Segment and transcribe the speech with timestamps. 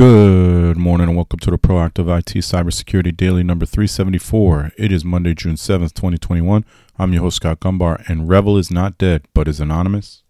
[0.00, 4.72] Good morning and welcome to the Proactive IT Cybersecurity Daily number 374.
[4.78, 6.64] It is Monday, June 7th, 2021.
[6.98, 10.22] I'm your host, Scott Gumbar, and REvil is not dead, but is anonymous.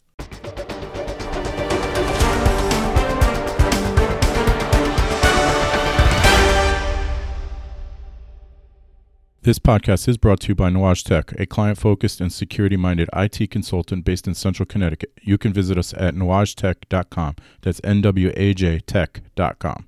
[9.42, 13.08] This podcast is brought to you by Nwaj Tech, a client focused and security minded
[13.16, 15.14] IT consultant based in central Connecticut.
[15.22, 17.36] You can visit us at nwajtech.com.
[17.62, 19.86] That's N W A J tech.com.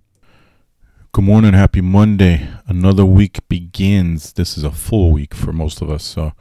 [1.13, 2.49] Good morning, happy Monday.
[2.67, 4.33] Another week begins.
[4.33, 6.33] This is a full week for most of us, so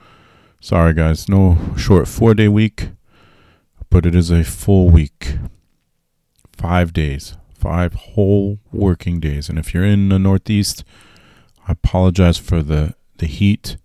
[0.62, 1.28] sorry, guys.
[1.28, 2.92] No short four day week,
[3.90, 5.36] but it is a full week.
[6.54, 9.50] Five days, five whole working days.
[9.50, 10.86] And if you're in the Northeast,
[11.68, 13.78] I apologize for the the heat.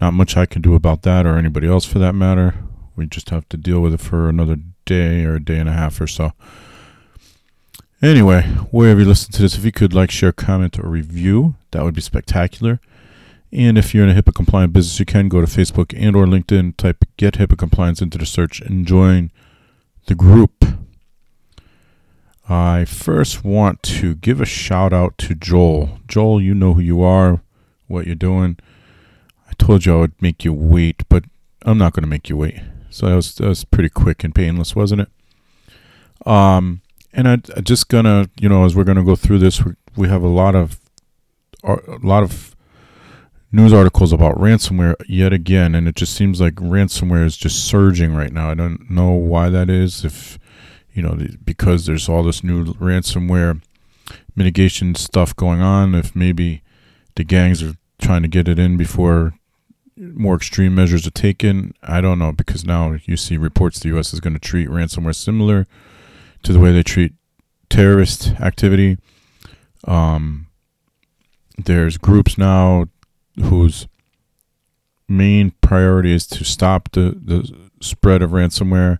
[0.00, 2.54] Not much I can do about that or anybody else for that matter.
[2.96, 5.72] We just have to deal with it for another day or a day and a
[5.72, 6.32] half or so.
[8.02, 11.82] Anyway, wherever you listen to this, if you could like, share, comment, or review, that
[11.82, 12.80] would be spectacular.
[13.52, 16.26] And if you're in a HIPAA compliant business, you can go to Facebook and or
[16.26, 19.30] LinkedIn, type get HIPAA compliance into the search and join
[20.06, 20.64] the group.
[22.48, 25.98] I first want to give a shout out to Joel.
[26.06, 27.40] Joel, you know who you are
[27.86, 28.58] what you're doing.
[29.48, 31.24] I told you I would make you wait, but
[31.62, 32.60] I'm not going to make you wait.
[32.90, 35.08] So that was that was pretty quick and painless, wasn't it?
[36.26, 36.80] Um,
[37.12, 40.08] and I, I just gonna, you know, as we're gonna go through this, we, we
[40.08, 40.80] have a lot of
[41.62, 42.56] a lot of
[43.52, 48.14] news articles about ransomware yet again, and it just seems like ransomware is just surging
[48.14, 48.50] right now.
[48.50, 50.04] I don't know why that is.
[50.04, 50.38] If
[50.92, 53.60] you know, because there's all this new ransomware
[54.34, 55.94] mitigation stuff going on.
[55.94, 56.62] If maybe
[57.16, 59.34] the gangs are trying to get it in before
[59.96, 61.74] more extreme measures are taken.
[61.82, 64.12] I don't know because now you see reports the U.S.
[64.12, 65.66] is going to treat ransomware similar
[66.42, 67.14] to the way they treat
[67.68, 68.98] terrorist activity.
[69.84, 70.46] Um,
[71.58, 72.86] there's groups now
[73.40, 73.86] whose
[75.08, 78.98] main priority is to stop the, the spread of ransomware.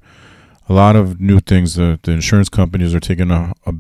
[0.69, 1.75] A lot of new things.
[1.75, 3.75] The, the insurance companies are taking a, a,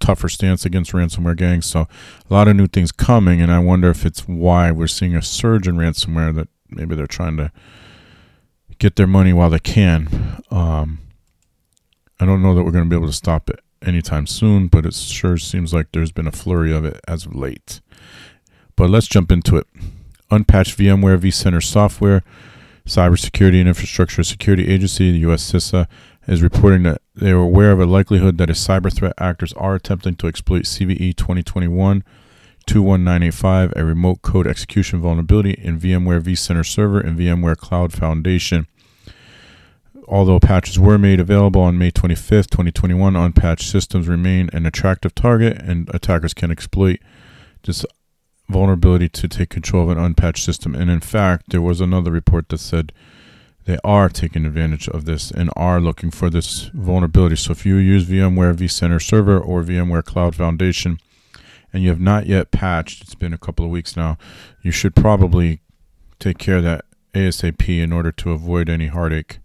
[0.00, 1.66] tougher stance against ransomware gangs.
[1.66, 5.14] So a lot of new things coming, and I wonder if it's why we're seeing
[5.14, 6.34] a surge in ransomware.
[6.34, 7.52] That maybe they're trying to
[8.78, 10.42] get their money while they can.
[10.50, 11.00] Um,
[12.20, 14.86] I don't know that we're going to be able to stop it anytime soon, but
[14.86, 17.80] it sure seems like there's been a flurry of it as of late.
[18.76, 19.66] But let's jump into it.
[20.30, 22.22] Unpatched VMware vCenter software,
[22.86, 25.86] Cybersecurity and Infrastructure Security Agency, the US CISA,
[26.26, 29.74] is reporting that they are aware of a likelihood that a cyber threat actors are
[29.74, 32.02] attempting to exploit CVE 2021
[32.66, 38.66] 21985, a remote code execution vulnerability in VMware vCenter Server and VMware Cloud Foundation.
[40.06, 45.60] Although patches were made available on May 25th, 2021, unpatched systems remain an attractive target,
[45.60, 47.00] and attackers can exploit
[47.62, 47.84] this
[48.48, 50.74] vulnerability to take control of an unpatched system.
[50.74, 52.92] And in fact, there was another report that said
[53.66, 57.36] they are taking advantage of this and are looking for this vulnerability.
[57.36, 60.98] So if you use VMware vCenter Server or VMware Cloud Foundation
[61.72, 64.18] and you have not yet patched, it's been a couple of weeks now,
[64.62, 65.60] you should probably
[66.18, 69.38] take care of that ASAP in order to avoid any heartache.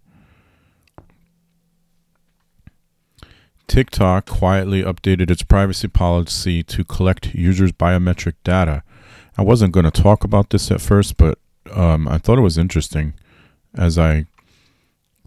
[3.66, 8.82] TikTok quietly updated its privacy policy to collect users' biometric data.
[9.38, 11.38] I wasn't going to talk about this at first, but
[11.72, 13.14] um, I thought it was interesting
[13.76, 14.26] as I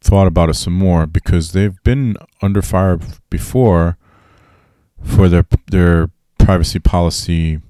[0.01, 2.99] thought about it some more because they've been under fire
[3.29, 3.97] before
[5.01, 7.61] for their their privacy policy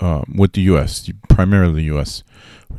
[0.00, 2.24] um, with the U.S., primarily the U.S.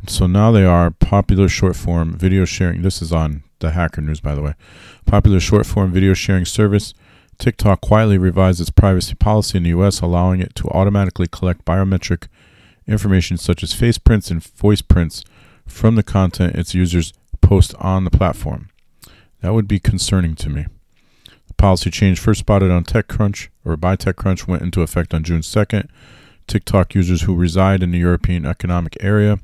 [0.06, 2.82] So now they are popular short form video sharing.
[2.82, 4.54] This is on the Hacker News, by the way.
[5.06, 6.92] Popular short form video sharing service.
[7.38, 12.28] TikTok quietly revised its privacy policy in the U.S., allowing it to automatically collect biometric
[12.86, 15.24] information such as face prints and voice prints
[15.66, 18.68] from the content its users post on the platform.
[19.40, 20.66] That would be concerning to me.
[21.48, 25.40] The policy change first spotted on TechCrunch or by TechCrunch went into effect on June
[25.40, 25.88] 2nd.
[26.46, 29.38] TikTok users who reside in the European Economic Area,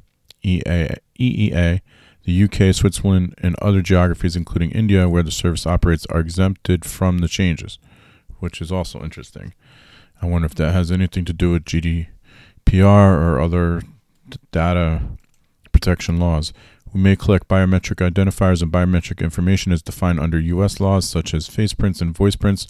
[0.44, 1.80] EEA, EEA,
[2.24, 7.18] the UK, Switzerland, and other geographies, including India, where the service operates, are exempted from
[7.18, 7.78] the changes,
[8.38, 9.54] which is also interesting.
[10.20, 12.06] I wonder if that has anything to do with GDPR
[12.74, 13.82] or other
[14.52, 15.02] data
[15.80, 16.52] protection laws.
[16.92, 20.78] We may collect biometric identifiers and biometric information as defined under U.S.
[20.78, 22.66] laws, such as face prints and voice prints,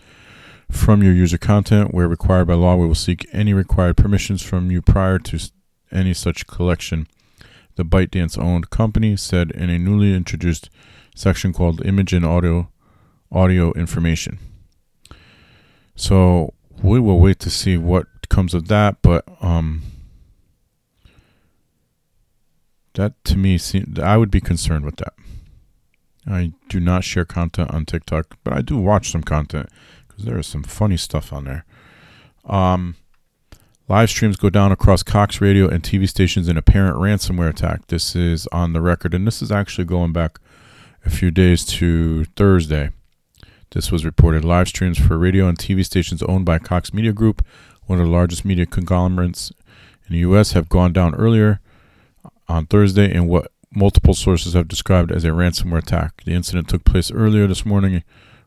[0.71, 1.93] from your user content.
[1.93, 5.51] Where required by law, we will seek any required permissions from you prior to
[5.91, 7.09] any such collection.
[7.75, 10.71] The ByteDance owned company said in a newly introduced
[11.17, 12.71] section called Image and Audio
[13.33, 14.39] Audio Information.
[15.97, 19.03] So we will wait to see what comes of that.
[19.03, 19.83] But um,
[22.95, 25.15] that to me, seem, I would be concerned with that.
[26.27, 29.69] I do not share content on TikTok, but I do watch some content
[30.07, 31.65] because there is some funny stuff on there.
[32.45, 32.97] Um,
[33.89, 37.87] live streams go down across Cox radio and TV stations in apparent ransomware attack.
[37.89, 40.39] This is on the record, and this is actually going back
[41.05, 42.91] a few days to Thursday.
[43.71, 44.45] This was reported.
[44.45, 47.45] Live streams for radio and TV stations owned by Cox Media Group,
[47.87, 49.53] one of the largest media conglomerates
[50.07, 51.61] in the U.S., have gone down earlier
[52.51, 56.23] on Thursday in what multiple sources have described as a ransomware attack.
[56.25, 58.03] The incident took place earlier this morning,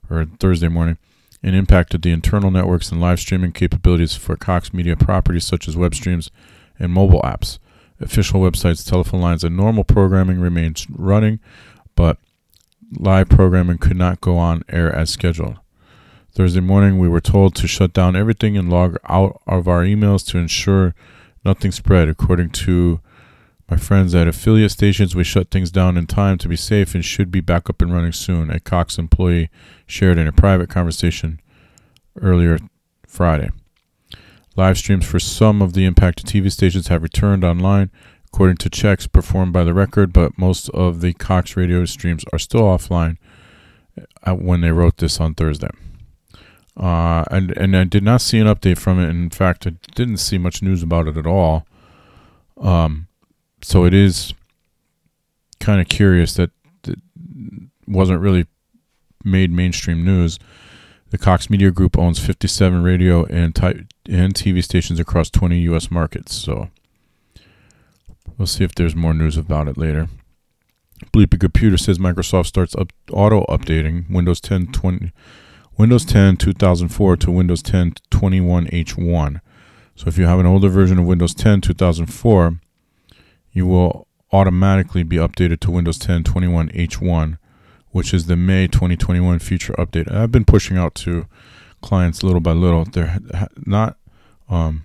[0.10, 0.98] or Thursday morning,
[1.42, 5.78] and impacted the internal networks and live streaming capabilities for Cox Media properties such as
[5.78, 6.30] web streams
[6.78, 7.60] and mobile apps.
[8.02, 11.40] Official websites, telephone lines, and normal programming remains running,
[11.96, 12.18] but
[12.98, 15.60] live programming could not go on air as scheduled.
[16.34, 20.26] Thursday morning, we were told to shut down everything and log out of our emails
[20.28, 20.94] to ensure
[21.46, 22.10] nothing spread.
[22.10, 23.00] According to
[23.70, 27.04] my friends at affiliate stations, we shut things down in time to be safe and
[27.04, 29.50] should be back up and running soon, a Cox employee
[29.88, 31.40] shared in a private conversation
[32.22, 32.60] earlier
[33.08, 33.50] Friday.
[34.56, 37.90] Live streams for some of the impacted TV stations have returned online,
[38.28, 42.40] according to checks performed by the record, but most of the Cox radio streams are
[42.40, 43.18] still offline
[44.24, 45.70] uh, when they wrote this on Thursday.
[46.76, 49.10] Uh, and and I did not see an update from it.
[49.10, 51.68] In fact, I didn't see much news about it at all.
[52.58, 53.08] Um,
[53.64, 54.34] so it is
[55.60, 56.52] kind of curious that
[56.88, 57.00] it
[57.88, 58.46] wasn't really
[59.24, 60.38] made mainstream news.
[61.10, 65.92] The Cox Media Group owns 57 radio and, ty- and TV stations across 20 U.S.
[65.92, 66.36] markets.
[66.36, 66.70] So
[68.38, 70.08] We'll see if there's more news about it later.
[71.12, 75.12] Bleeping Computer says Microsoft starts up auto updating Windows 10 20,
[75.78, 79.42] Windows 10 2004 to Windows 10 21H1.
[79.96, 82.60] So if you have an older version of Windows 10 2004,
[83.54, 87.38] you will automatically be updated to Windows 10 21H1,
[87.92, 90.12] which is the May 2021 feature update.
[90.12, 91.28] I've been pushing out to
[91.82, 92.86] clients little by little.
[92.86, 93.20] They're
[93.66, 93.98] not
[94.50, 94.84] um,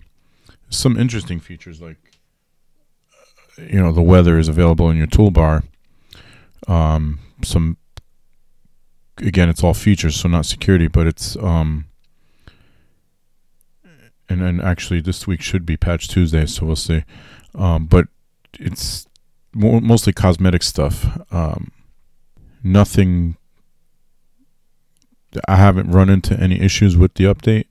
[0.68, 1.96] some interesting features like
[3.56, 5.64] you know the weather is available in your toolbar.
[6.66, 7.78] Um, some
[9.18, 11.86] again, it's all features, so not security, but it's um,
[14.28, 17.04] and then actually this week should be Patch Tuesday, so we'll see.
[17.54, 18.08] Um, but
[18.54, 19.06] it's
[19.54, 21.06] mo- mostly cosmetic stuff.
[21.32, 21.72] Um,
[22.62, 23.36] nothing.
[25.46, 27.66] I haven't run into any issues with the update,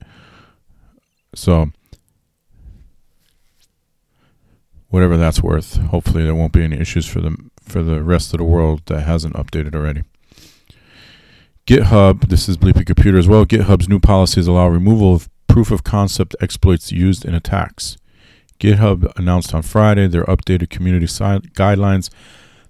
[1.34, 1.72] so
[4.90, 5.78] whatever that's worth.
[5.78, 9.02] Hopefully, there won't be any issues for the for the rest of the world that
[9.02, 10.04] hasn't updated already.
[11.66, 13.46] GitHub, this is Bleeping Computer as well.
[13.46, 17.98] GitHub's new policies allow removal of proof of concept exploits used in attacks.
[18.60, 22.10] GitHub announced on Friday their updated community si- guidelines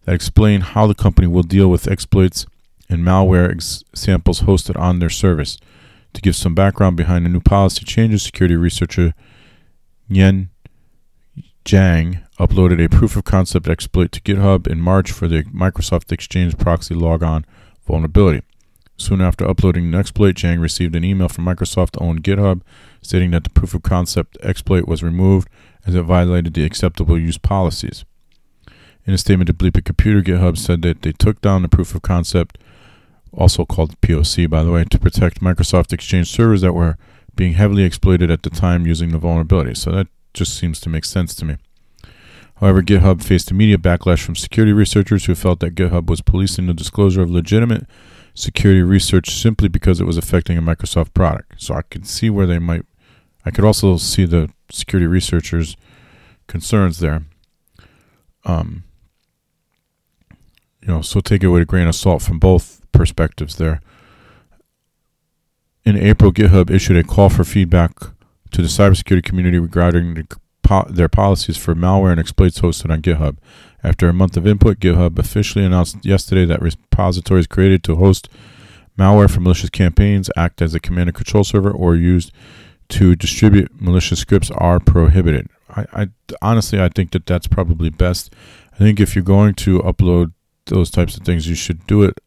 [0.05, 2.45] that explain how the company will deal with exploits
[2.89, 5.57] and malware ex- samples hosted on their service.
[6.13, 9.13] To give some background behind the new policy changes, security researcher
[10.09, 10.49] Yen
[11.65, 16.57] Jang uploaded a proof of concept exploit to GitHub in March for the Microsoft Exchange
[16.57, 17.45] proxy logon
[17.85, 18.41] vulnerability.
[18.95, 22.61] Soon after uploading the exploit, Jang received an email from Microsoft owned GitHub
[23.01, 25.49] stating that the proof of concept exploit was removed
[25.87, 28.05] as it violated the acceptable use policies.
[29.05, 32.01] In a statement to Bleeping Computer, GitHub said that they took down the proof of
[32.01, 32.57] concept,
[33.31, 36.97] also called POC by the way, to protect Microsoft Exchange servers that were
[37.35, 39.75] being heavily exploited at the time using the vulnerability.
[39.75, 41.55] So that just seems to make sense to me.
[42.55, 46.73] However, GitHub faced immediate backlash from security researchers who felt that GitHub was policing the
[46.73, 47.85] disclosure of legitimate
[48.33, 51.61] security research simply because it was affecting a Microsoft product.
[51.61, 52.85] So I can see where they might.
[53.47, 55.77] I could also see the security researchers'
[56.47, 57.23] concerns there.
[58.43, 58.83] Um,
[60.81, 63.81] you know, so take it with a grain of salt from both perspectives there.
[65.85, 67.91] In April, GitHub issued a call for feedback
[68.51, 70.27] to the cybersecurity community regarding the
[70.89, 73.37] their policies for malware and exploits hosted on GitHub.
[73.83, 78.27] After a month of input, GitHub officially announced yesterday that repositories created to host
[78.99, 82.33] malware for malicious campaigns, act as a command and control server, or used
[82.89, 85.49] to distribute malicious scripts are prohibited.
[85.69, 86.07] I, I
[86.41, 88.33] honestly, I think that that's probably best.
[88.73, 90.33] I think if you're going to upload
[90.65, 92.19] those types of things, you should do it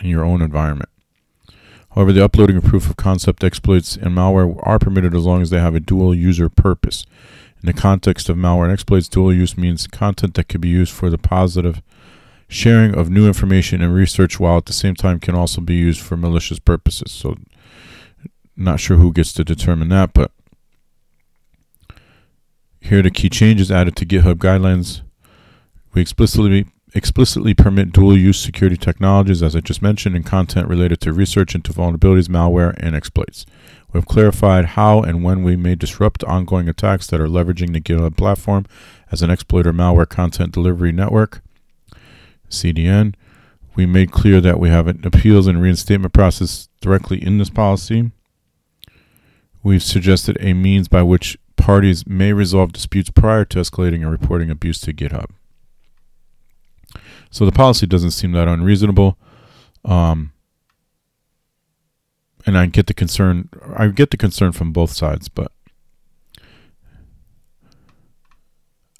[0.00, 0.90] in your own environment.
[1.94, 5.50] However, the uploading of proof of concept exploits and malware are permitted as long as
[5.50, 7.06] they have a dual user purpose.
[7.62, 10.92] In the context of malware and exploits, dual use means content that can be used
[10.92, 11.80] for the positive
[12.48, 16.00] sharing of new information and research while at the same time can also be used
[16.00, 17.10] for malicious purposes.
[17.10, 17.36] So
[18.56, 20.30] not sure who gets to determine that, but
[22.80, 25.02] here are the key changes added to GitHub guidelines.
[25.92, 31.00] We explicitly explicitly permit dual use security technologies, as I just mentioned, in content related
[31.02, 33.44] to research into vulnerabilities, malware, and exploits.
[33.92, 37.80] We have clarified how and when we may disrupt ongoing attacks that are leveraging the
[37.80, 38.66] GitHub platform
[39.12, 41.42] as an exploiter malware content delivery network,
[42.48, 43.14] CDN.
[43.74, 48.10] We made clear that we have an appeals and reinstatement process directly in this policy.
[49.66, 54.48] We've suggested a means by which parties may resolve disputes prior to escalating and reporting
[54.48, 55.30] abuse to GitHub.
[57.32, 59.18] So the policy doesn't seem that unreasonable.
[59.84, 60.32] Um,
[62.46, 63.48] and I get the concern.
[63.76, 65.50] I get the concern from both sides, but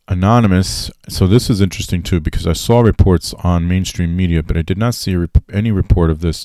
[0.08, 0.90] anonymous.
[1.08, 4.78] So this is interesting too because I saw reports on mainstream media, but I did
[4.78, 6.44] not see rep- any report of this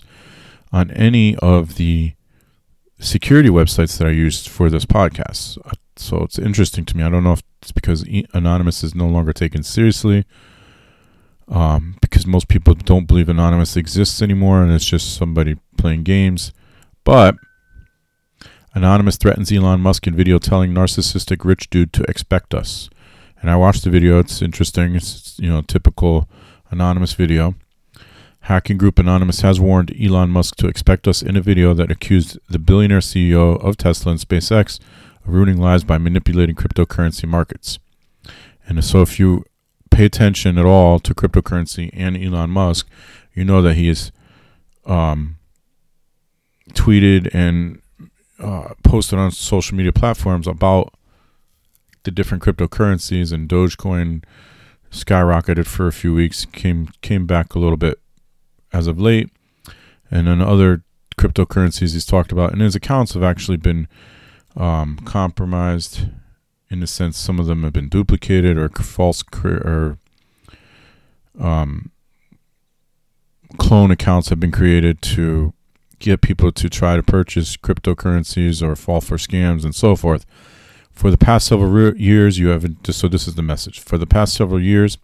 [0.71, 2.13] on any of the
[3.01, 5.57] security websites that I used for this podcast.
[5.97, 7.03] So it's interesting to me.
[7.03, 10.25] I don't know if it's because anonymous is no longer taken seriously
[11.51, 16.53] um, because most people don't believe Anonymous exists anymore and it's just somebody playing games.
[17.03, 17.35] But
[18.73, 22.89] Anonymous threatens Elon Musk in video telling narcissistic rich dude to expect us.
[23.41, 24.19] And I watched the video.
[24.19, 24.95] It's interesting.
[24.95, 26.29] It's, you know, typical
[26.69, 27.55] Anonymous video.
[28.45, 32.39] Hacking group Anonymous has warned Elon Musk to expect us in a video that accused
[32.49, 34.79] the billionaire CEO of Tesla and SpaceX
[35.23, 37.77] of ruining lives by manipulating cryptocurrency markets.
[38.67, 39.45] And so if you
[39.91, 42.87] pay attention at all to cryptocurrency and Elon Musk,
[43.35, 44.11] you know that he has
[44.85, 45.37] um,
[46.73, 47.79] tweeted and
[48.39, 50.95] uh, posted on social media platforms about
[52.03, 54.23] the different cryptocurrencies and Dogecoin
[54.89, 58.00] skyrocketed for a few weeks, came came back a little bit
[58.73, 59.29] as of late,
[60.09, 60.83] and then other
[61.17, 63.87] cryptocurrencies he's talked about, and his accounts have actually been
[64.55, 66.07] um, compromised
[66.69, 69.97] in the sense some of them have been duplicated or false or
[71.39, 71.91] um,
[73.57, 75.53] clone accounts have been created to
[75.99, 80.25] get people to try to purchase cryptocurrencies or fall for scams and so forth.
[80.91, 83.79] For the past several re- years, you have just so this is the message.
[83.79, 84.97] For the past several years,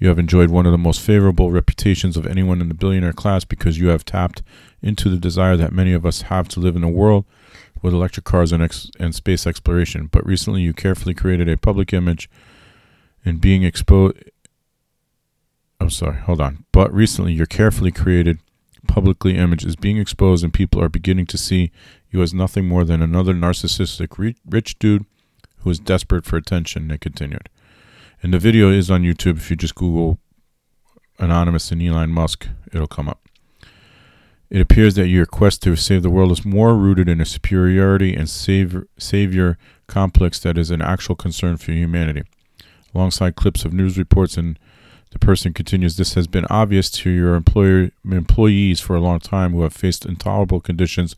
[0.00, 3.44] you have enjoyed one of the most favorable reputations of anyone in the billionaire class
[3.44, 4.42] because you have tapped
[4.82, 7.26] into the desire that many of us have to live in a world
[7.82, 11.92] with electric cars and, ex- and space exploration, but recently you carefully created a public
[11.92, 12.30] image
[13.24, 14.16] and being exposed.
[15.78, 16.64] I'm sorry, hold on.
[16.72, 18.38] But recently your carefully created
[18.88, 21.70] publicly image is being exposed, and people are beginning to see
[22.10, 25.04] you as nothing more than another narcissistic re- rich dude
[25.58, 26.88] who is desperate for attention.
[26.88, 27.48] They continued.
[28.22, 29.38] And the video is on YouTube.
[29.38, 30.18] If you just Google
[31.18, 33.26] Anonymous and Elon Musk, it'll come up.
[34.50, 38.14] It appears that your quest to save the world is more rooted in a superiority
[38.14, 42.22] and savior, savior complex that is an actual concern for humanity.
[42.94, 44.58] Alongside clips of news reports, and
[45.12, 49.52] the person continues, This has been obvious to your employer, employees for a long time
[49.52, 51.16] who have faced intolerable conditions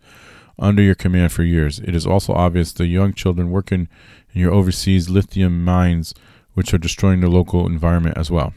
[0.59, 1.81] under your command for years.
[1.81, 3.89] It is also obvious the young children working
[4.35, 6.15] in your overseas lithium mines,
[6.55, 8.53] which are destroying the local environment as well.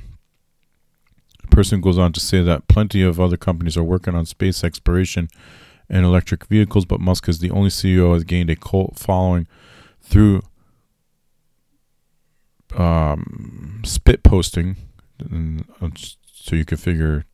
[1.42, 4.64] The person goes on to say that plenty of other companies are working on space
[4.64, 5.30] exploration
[5.90, 9.48] and electric vehicles, but Musk is the only CEO who has gained a cult following
[10.02, 10.42] through
[12.75, 14.75] um, spit posting.
[15.22, 15.90] Uh,
[16.32, 17.25] so you can figure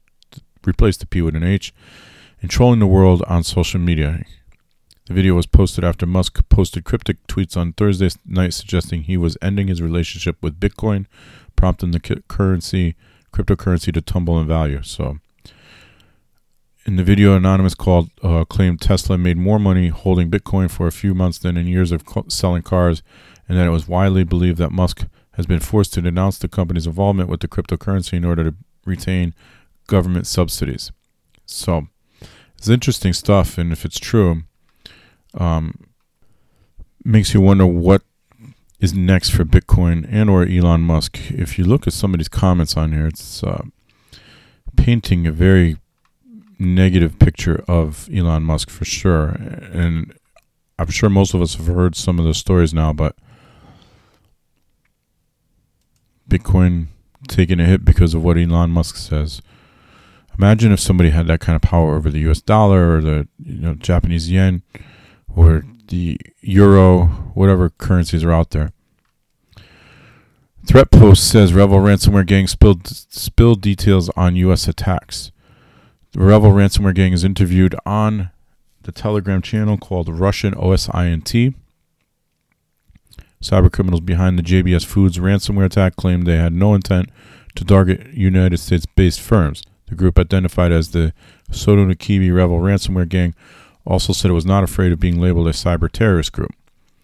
[0.66, 1.74] replace the P with an H
[2.42, 4.24] and trolling the world on social media.
[5.12, 9.38] The video was posted after Musk posted cryptic tweets on Thursday night suggesting he was
[9.42, 11.06] ending his relationship with Bitcoin,
[11.58, 12.00] prompting the
[12.30, 12.96] currency
[13.34, 14.82] cryptocurrency to tumble in value.
[14.84, 15.20] So,
[16.86, 20.94] in the video, Anonymous called uh, claimed Tesla made more money holding Bitcoin for a
[20.94, 23.04] few months than in years of co- selling cars,
[23.50, 26.88] and that it was widely believed that Musk has been forced to denounce the company's
[26.88, 29.34] involvement with the cryptocurrency in order to retain
[29.88, 30.90] government subsidies.
[31.46, 31.90] So,
[32.58, 34.44] it's interesting stuff, and if it's true,
[35.34, 35.88] um,
[37.04, 38.04] makes you wonder what
[38.80, 41.20] is next for Bitcoin and or Elon Musk.
[41.30, 43.64] If you look at some of these comments on here, it's uh,
[44.76, 45.78] painting a very
[46.58, 49.30] negative picture of Elon Musk for sure.
[49.72, 50.14] And
[50.80, 53.16] I'm sure most of us have heard some of the stories now, but
[56.28, 56.88] Bitcoin
[57.28, 59.42] taking a hit because of what Elon Musk says.
[60.38, 63.62] Imagine if somebody had that kind of power over the US dollar or the you
[63.62, 64.64] know Japanese yen
[65.36, 68.72] or the euro, whatever currencies are out there.
[70.68, 74.68] Threat post says REvil ransomware gang spilled spilled details on U.S.
[74.68, 75.32] attacks.
[76.12, 78.30] The REvil ransomware gang is interviewed on
[78.84, 81.56] the Telegram channel called Russian OSINT.
[83.42, 87.10] Cyber criminals behind the JBS Foods ransomware attack claimed they had no intent
[87.56, 89.64] to target United States based firms.
[89.88, 91.12] The group, identified as the
[91.52, 93.34] Sodinokibi REvil ransomware gang,
[93.86, 96.52] also said it was not afraid of being labeled a cyber terrorist group.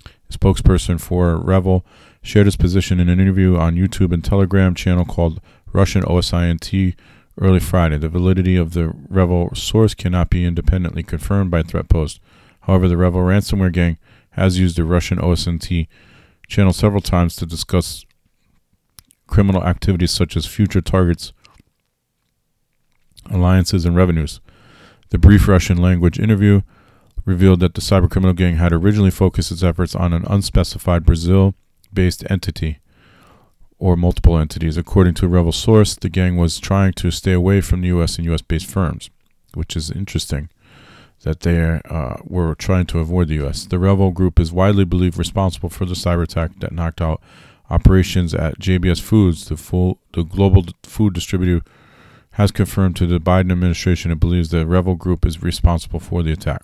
[0.06, 1.86] A spokesperson for REvil
[2.22, 5.40] shared his position in an interview on YouTube and Telegram channel called
[5.72, 6.96] Russian OSINT
[7.40, 7.98] early Friday.
[7.98, 12.20] The validity of the REvil source cannot be independently confirmed by Threatpost.
[12.62, 13.98] However, the REvil ransomware gang
[14.32, 15.88] has used the Russian OSINT
[16.48, 18.06] channel several times to discuss
[19.28, 21.34] criminal activities such as future targets,
[23.30, 24.40] alliances, and revenues.
[25.10, 26.62] The brief Russian language interview
[27.26, 31.56] revealed that the cybercriminal gang had originally focused its efforts on an unspecified Brazil
[31.94, 32.80] based entity
[33.80, 34.78] or multiple entities.
[34.78, 38.18] According to a REvil source, the gang was trying to stay away from the U.S.
[38.18, 38.42] and U.S.
[38.42, 39.10] based firms,
[39.54, 40.50] which is interesting
[41.24, 43.66] that they uh, were trying to avoid the U.S.
[43.66, 47.22] The REvil group is widely believed responsible for the cyber attack that knocked out
[47.70, 51.64] operations at JBS Foods, the full the global food distributor.
[52.38, 56.32] Has confirmed to the Biden administration it believes the REvil group is responsible for the
[56.32, 56.62] attack.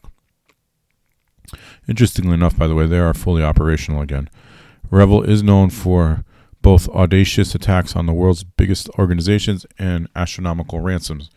[1.88, 4.30] Interestingly enough, by the way, they are fully operational again.
[4.92, 6.24] REvil is known for
[6.62, 11.32] both audacious attacks on the world's biggest organizations and astronomical ransoms.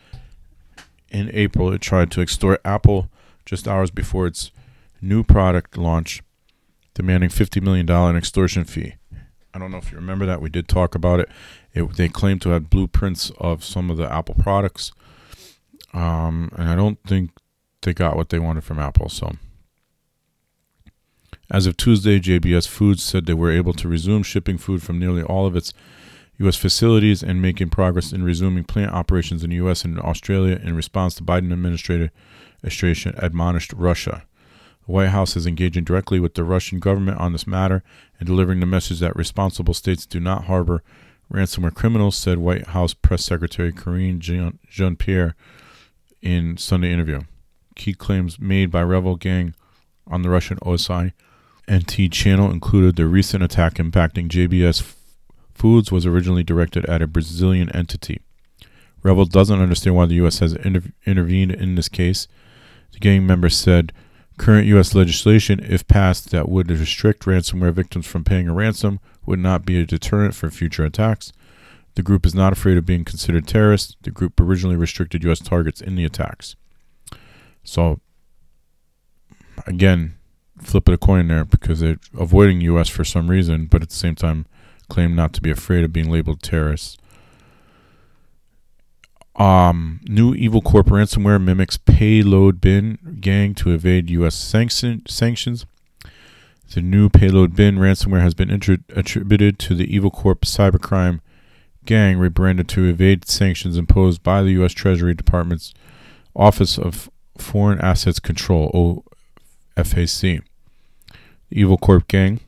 [1.09, 3.09] In April, it tried to extort Apple
[3.43, 4.51] just hours before its
[5.01, 6.21] new product launch,
[6.93, 8.97] demanding $50 million in extortion fee.
[9.57, 10.39] I don't know if you remember that.
[10.39, 11.29] We did talk about it.
[11.73, 14.91] it they claimed to have blueprints of some of the Apple products.
[15.95, 17.31] Um, and I don't think
[17.81, 19.09] they got what they wanted from Apple.
[19.09, 19.35] So
[21.49, 25.23] as of Tuesday, JBS Foods said they were able to resume shipping food from nearly
[25.23, 25.73] all of its
[26.37, 26.55] U.S.
[26.55, 29.83] facilities and making progress in resuming plant operations in the U.S.
[29.83, 34.26] and Australia in response to Biden administration admonished Russia.
[34.87, 37.83] The White House is engaging directly with the Russian government on this matter
[38.19, 40.81] and delivering the message that responsible states do not harbor
[41.31, 45.35] ransomware criminals, said White House Press Secretary Karine Jean Pierre
[46.21, 47.21] in Sunday interview.
[47.75, 49.53] Key claims made by REvil Gang
[50.07, 51.11] on the Russian OSI
[51.69, 54.95] NT channel included the recent attack impacting JBS
[55.53, 58.21] Foods was originally directed at a Brazilian entity.
[59.03, 60.39] REvil doesn't understand why the U.S.
[60.39, 62.27] has inter- intervened in this case.
[62.93, 63.91] The gang member said
[64.37, 64.93] current U.S.
[64.95, 69.79] legislation, if passed, that would restrict ransomware victims from paying a ransom would not be
[69.79, 71.33] a deterrent for future attacks.
[71.95, 73.95] The group is not afraid of being considered terrorists.
[74.01, 75.39] The group originally restricted U.S.
[75.39, 76.55] targets in the attacks.
[77.63, 77.99] So,
[79.65, 80.15] again,
[80.61, 82.87] flip of a coin there because they're avoiding U.S.
[82.87, 84.45] for some reason, but at the same time
[84.89, 86.97] claim not to be afraid of being labeled terrorists.
[89.37, 94.33] Um, new evil corp ransomware mimics payload bin gang to evade U.S.
[94.35, 95.65] Sanction, sanctions.
[96.73, 101.21] The new payload bin ransomware has been attributed to the evil corp cybercrime
[101.85, 104.73] gang, rebranded to evade sanctions imposed by the U.S.
[104.73, 105.73] Treasury Department's
[106.35, 109.03] Office of Foreign Assets Control
[109.77, 110.41] (OFAC).
[111.49, 112.41] The Evil Corp Gang,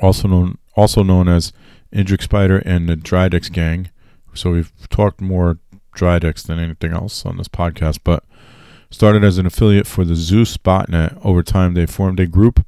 [0.00, 1.52] also known also known as
[1.92, 3.90] Indrik Spider and the Dridex Gang.
[4.34, 5.58] So we've talked more
[5.96, 8.24] Dridex than anything else on this podcast, but
[8.90, 11.18] started as an affiliate for the Zeus botnet.
[11.24, 12.64] Over time, they formed a group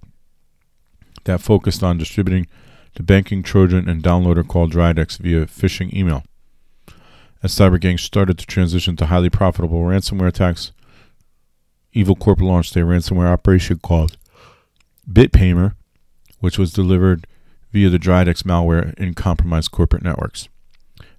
[1.24, 2.46] that focused on distributing
[2.94, 6.24] the banking Trojan and downloader called Dridex via phishing email.
[7.42, 10.72] As cyber gangs started to transition to highly profitable ransomware attacks,
[11.92, 14.16] Evil Corp launched a ransomware operation called
[15.10, 15.74] BitPaymer,
[16.40, 17.26] which was delivered
[17.72, 20.48] via the Dridex malware in compromised corporate networks.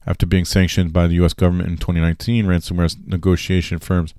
[0.08, 1.34] After being sanctioned by the U.S.
[1.34, 4.14] government in 2019, ransomware negotiation firms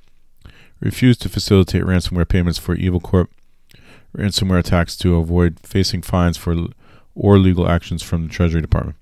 [0.80, 3.30] refused to facilitate ransomware payments for Evil Corp
[4.16, 6.54] ransomware attacks to avoid facing fines for
[7.14, 8.96] or legal actions from the Treasury Department.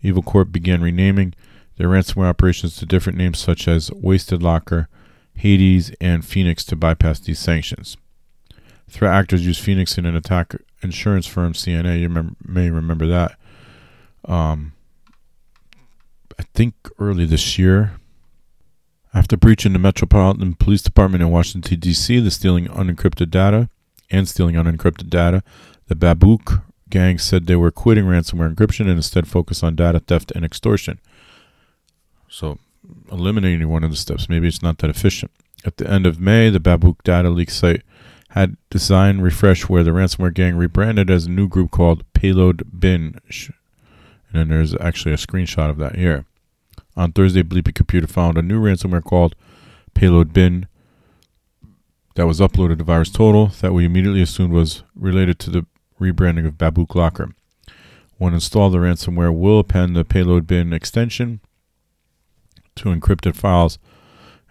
[0.00, 1.34] Evil Corp began renaming
[1.76, 4.88] their ransomware operations to different names such as Wasted Locker,
[5.34, 7.96] Hades, and Phoenix to bypass these sanctions.
[8.88, 12.00] Threat actors used Phoenix in an attack insurance firm, CNA.
[12.00, 13.36] You may remember that.
[14.24, 14.72] Um,
[16.38, 17.92] I think early this year,
[19.14, 23.68] after breaching the Metropolitan Police Department in Washington, D.C., the stealing unencrypted data
[24.10, 25.42] and stealing unencrypted data,
[25.88, 30.30] the Babuk gang said they were quitting ransomware encryption and instead focus on data theft
[30.34, 30.98] and extortion.
[32.28, 32.58] So,
[33.10, 35.30] eliminating one of the steps, maybe it's not that efficient.
[35.64, 37.82] At the end of May, the Babuk data leak site
[38.30, 43.20] had design refresh where the ransomware gang rebranded as a new group called Payload Bin.
[44.32, 46.24] And then there's actually a screenshot of that here.
[46.96, 49.34] On Thursday, Bleeping Computer found a new ransomware called
[49.94, 50.66] Payload Bin
[52.14, 55.66] that was uploaded to VirusTotal that we immediately assumed was related to the
[56.00, 57.30] rebranding of Babuk Locker.
[58.18, 61.40] When installed, the ransomware will append the payload bin extension
[62.76, 63.78] to encrypted files,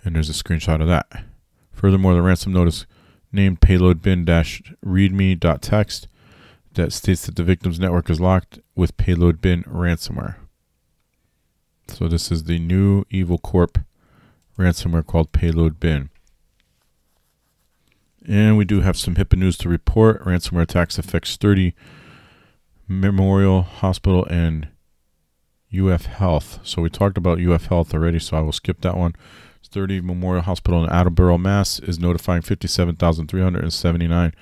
[0.04, 1.08] and there's a screenshot of that.
[1.72, 2.86] Furthermore, the ransom notice
[3.32, 6.08] named payload bin readme.txt
[6.74, 10.36] that states that the victim's network is locked with payload bin ransomware.
[11.88, 13.80] So this is the new Evil Corp
[14.58, 16.10] ransomware called Payload Bin.
[18.26, 20.24] And we do have some HIPAA news to report.
[20.24, 21.74] Ransomware attacks affect Sturdy
[22.88, 24.70] Memorial Hospital and
[25.76, 26.60] UF Health.
[26.64, 29.16] So we talked about UF Health already, so I will skip that one.
[29.62, 31.80] Sturdy Memorial Hospital in Attleboro, Mass.
[31.80, 34.34] is notifying 57,379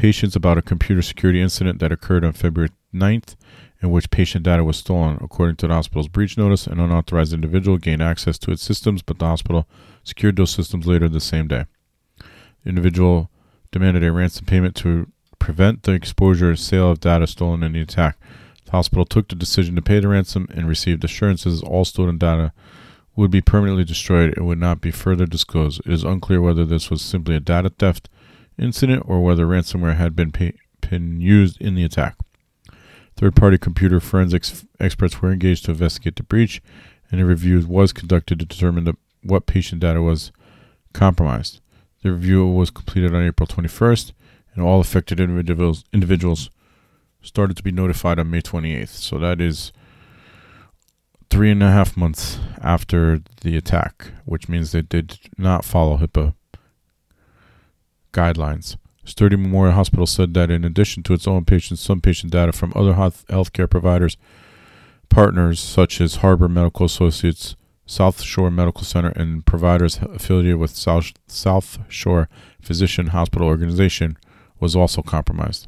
[0.00, 3.36] patients about a computer security incident that occurred on February 9th
[3.82, 5.18] in which patient data was stolen.
[5.20, 9.18] According to the hospital's breach notice, an unauthorized individual gained access to its systems, but
[9.18, 9.68] the hospital
[10.02, 11.66] secured those systems later the same day.
[12.16, 13.28] The individual
[13.72, 17.82] demanded a ransom payment to prevent the exposure or sale of data stolen in the
[17.82, 18.18] attack.
[18.64, 22.54] The hospital took the decision to pay the ransom and received assurances all stolen data
[23.16, 25.82] would be permanently destroyed and would not be further disclosed.
[25.84, 28.08] It is unclear whether this was simply a data theft
[28.58, 30.58] incident or whether ransomware had been, pay-
[30.88, 32.16] been used in the attack.
[33.16, 36.62] Third party computer forensics experts were engaged to investigate the breach,
[37.10, 40.32] and a review was conducted to determine the, what patient data was
[40.92, 41.60] compromised.
[42.02, 44.12] The review was completed on April 21st,
[44.54, 46.50] and all affected individuals, individuals
[47.22, 48.88] started to be notified on May 28th.
[48.88, 49.72] So that is
[51.28, 56.34] three and a half months after the attack, which means they did not follow HIPAA
[58.12, 58.76] guidelines.
[59.04, 62.72] Sturdy Memorial Hospital said that in addition to its own patients, some patient data from
[62.76, 64.16] other health healthcare providers,
[65.08, 71.12] partners such as Harbor Medical Associates, South Shore Medical Center, and providers affiliated with South,
[71.26, 72.28] South Shore
[72.60, 74.16] Physician Hospital Organization
[74.60, 75.66] was also compromised.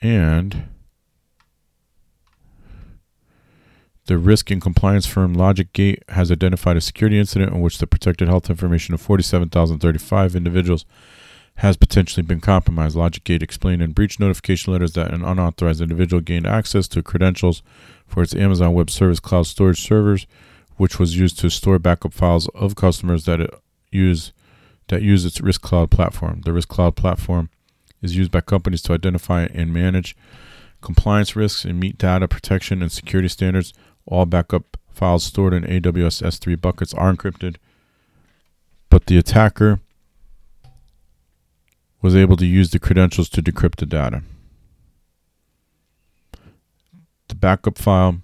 [0.00, 0.68] And
[4.06, 8.28] The risk and compliance firm LogicGate has identified a security incident in which the protected
[8.28, 10.84] health information of 47,035 individuals
[11.56, 12.96] has potentially been compromised.
[12.96, 17.62] LogicGate explained in breach notification letters that an unauthorized individual gained access to credentials
[18.06, 20.26] for its Amazon Web Service cloud storage servers,
[20.76, 23.40] which was used to store backup files of customers that
[23.90, 24.32] use
[24.88, 26.42] that use its Risk Cloud platform.
[26.44, 27.50] The Risk Cloud platform
[28.02, 30.14] is used by companies to identify and manage
[30.80, 33.72] compliance risks and meet data protection and security standards
[34.06, 37.56] all backup files stored in AWS S3 buckets are encrypted,
[38.88, 39.80] but the attacker
[42.00, 44.22] was able to use the credentials to decrypt the data.
[47.28, 48.22] The backup file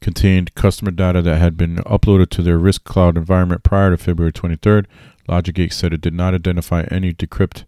[0.00, 4.32] contained customer data that had been uploaded to their Risk Cloud environment prior to February
[4.32, 4.86] 23rd.
[5.28, 7.64] LogicGate said it did not identify any decrypt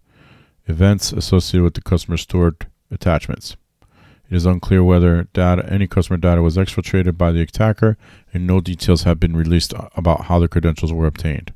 [0.67, 3.57] events associated with the customer stored attachments.
[4.33, 7.99] It is unclear whether data, any customer data was exfiltrated by the attacker,
[8.33, 11.53] and no details have been released about how the credentials were obtained.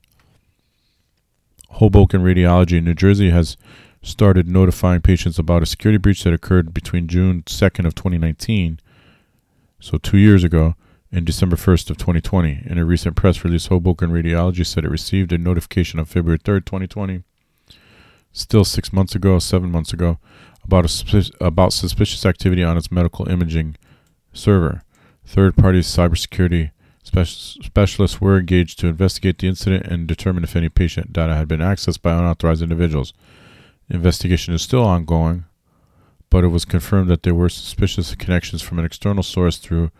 [1.71, 3.57] Hoboken Radiology in New Jersey has
[4.03, 8.79] started notifying patients about a security breach that occurred between June 2nd of 2019,
[9.81, 10.75] so 2 years ago,
[11.11, 12.65] and December 1st of 2020.
[12.67, 16.67] In a recent press release, Hoboken Radiology said it received a notification on February 3rd,
[16.67, 17.23] 2020,
[18.33, 20.19] still 6 months ago, 7 months ago,
[20.66, 23.76] about, about suspicious activity on its medical imaging
[24.33, 24.83] server.
[25.24, 26.70] Third party cybersecurity
[27.05, 31.48] speci- specialists were engaged to investigate the incident and determine if any patient data had
[31.48, 33.12] been accessed by unauthorized individuals.
[33.88, 35.44] The investigation is still ongoing,
[36.31, 39.90] but it was confirmed that there were suspicious connections from an external source through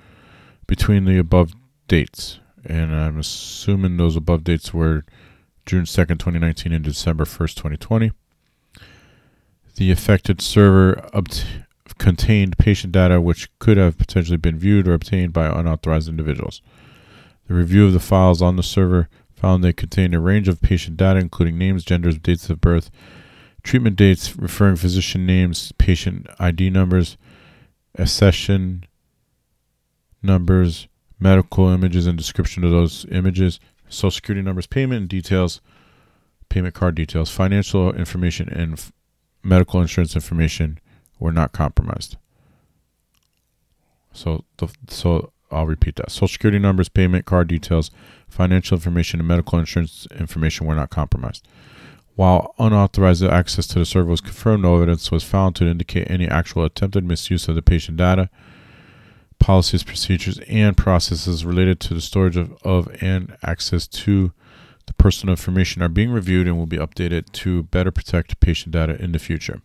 [0.67, 1.55] between the above
[1.87, 2.41] dates.
[2.65, 5.05] And I'm assuming those above dates were
[5.65, 8.11] June 2nd, 2019 and December 1st, 2020.
[9.77, 11.45] The affected server obt-
[11.99, 16.61] contained patient data which could have potentially been viewed or obtained by unauthorized individuals.
[17.47, 20.97] The review of the files on the server found they contained a range of patient
[20.97, 22.91] data, including names, genders, dates of birth,
[23.63, 27.17] treatment dates, referring physician names, patient ID numbers,
[27.97, 28.85] accession
[30.23, 30.89] numbers,
[31.21, 35.61] medical images and description of those images, social security numbers, payment details,
[36.49, 38.81] payment card details, financial information, and
[39.47, 40.79] medical insurance information
[41.19, 42.17] were not compromised.
[44.13, 47.91] So, the, so I'll repeat that: Social security numbers, payment card details,
[48.29, 51.47] financial information, and medical insurance information were not compromised.
[52.17, 56.27] While unauthorized access to the server was confirmed, no evidence was found to indicate any
[56.27, 58.31] actual attempted misuse of the patient data.
[59.39, 64.33] Policies, procedures, and processes related to the storage of, of and access to
[64.87, 69.01] The personal information are being reviewed and will be updated to better protect patient data
[69.03, 69.61] in the future.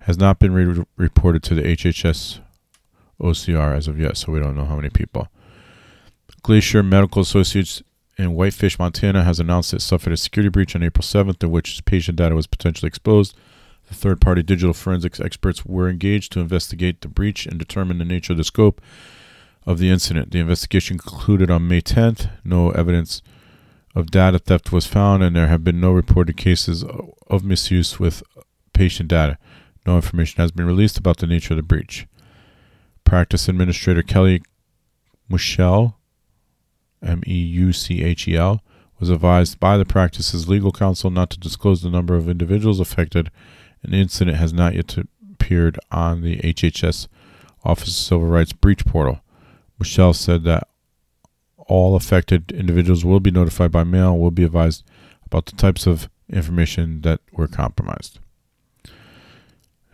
[0.00, 2.40] Has not been re- reported to the HHS
[3.20, 5.28] OCR as of yet, so we don't know how many people.
[6.42, 7.82] Glacier Medical Associates
[8.16, 11.84] in Whitefish, Montana, has announced it suffered a security breach on April 7th, in which
[11.84, 13.34] patient data was potentially exposed.
[13.88, 18.04] The third party digital forensics experts were engaged to investigate the breach and determine the
[18.04, 18.80] nature of the scope
[19.66, 20.30] of the incident.
[20.30, 22.30] The investigation concluded on May 10th.
[22.44, 23.20] No evidence
[23.94, 26.84] of data theft was found, and there have been no reported cases
[27.28, 28.22] of misuse with
[28.72, 29.38] patient data.
[29.86, 32.06] No information has been released about the nature of the breach.
[33.04, 34.42] Practice Administrator Kelly
[35.30, 35.94] Meuchel,
[37.02, 38.62] M E U C H E L,
[38.98, 43.30] was advised by the practice's legal counsel not to disclose the number of individuals affected.
[43.82, 44.96] An incident has not yet
[45.32, 47.08] appeared on the HHS
[47.64, 49.20] Office of Civil Rights breach portal.
[49.78, 50.68] Michelle said that
[51.70, 54.84] all affected individuals will be notified by mail will be advised
[55.24, 58.18] about the types of information that were compromised.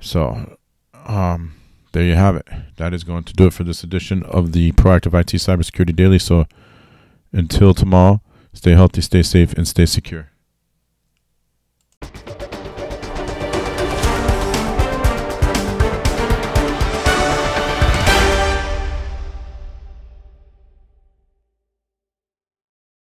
[0.00, 0.56] So,
[1.04, 1.54] um,
[1.92, 2.48] there you have it.
[2.76, 6.18] That is going to do it for this edition of the Proactive IT Cybersecurity Daily.
[6.18, 6.46] So,
[7.32, 8.22] until tomorrow,
[8.54, 10.30] stay healthy, stay safe, and stay secure.